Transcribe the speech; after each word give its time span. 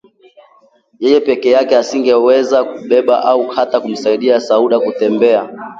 Yeye 1.03 1.19
peke 1.27 1.49
yake 1.51 1.77
asingaliweza 1.77 2.63
kumbeba 2.63 3.23
au 3.25 3.47
hata 3.47 3.79
kumsaidia 3.79 4.39
Sauda 4.41 4.79
kutembea 4.79 5.49